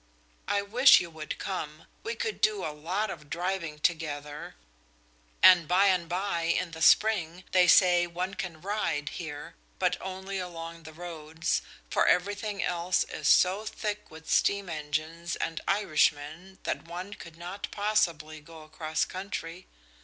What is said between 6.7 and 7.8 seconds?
the spring, they